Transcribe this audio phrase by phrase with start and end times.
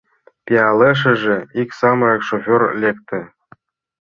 [0.45, 3.19] Пиалешыже, ик самырык шофёр лекте.